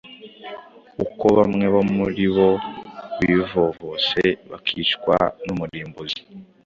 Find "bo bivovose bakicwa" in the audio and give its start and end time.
2.35-5.15